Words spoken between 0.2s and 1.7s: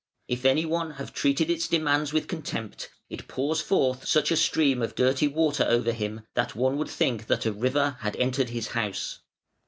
If any one have treated its